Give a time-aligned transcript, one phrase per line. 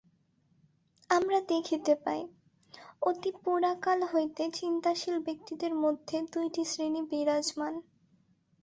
[1.09, 2.21] আমরা দেখিতে পাই,
[3.01, 7.73] অতি পুরাকাল হইতে চিন্তাশীল ব্যক্তিদের মধ্যে দুইটি শ্রেণী বিরাজমান।